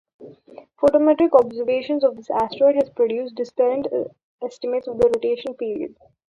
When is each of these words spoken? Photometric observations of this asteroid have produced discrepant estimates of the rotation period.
Photometric 0.79 1.35
observations 1.39 2.03
of 2.03 2.15
this 2.17 2.31
asteroid 2.31 2.73
have 2.73 2.95
produced 2.95 3.35
discrepant 3.35 3.87
estimates 4.41 4.87
of 4.87 4.97
the 4.97 5.05
rotation 5.07 5.53
period. 5.53 5.95